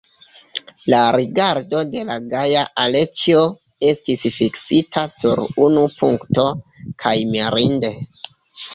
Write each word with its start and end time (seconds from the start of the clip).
La 0.93 1.01
rigardo 1.15 1.81
de 1.91 2.05
la 2.07 2.15
gaja 2.31 2.65
Aleĉjo 2.85 3.45
estis 3.93 4.27
fiksita 4.41 5.07
sur 5.21 5.45
unu 5.69 5.87
punkto, 6.03 6.51
kaj 7.07 7.17
mirinde! 7.37 7.99